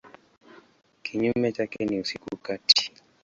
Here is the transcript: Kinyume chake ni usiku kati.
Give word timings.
Kinyume 1.03 1.51
chake 1.51 1.85
ni 1.85 1.99
usiku 1.99 2.37
kati. 2.37 2.91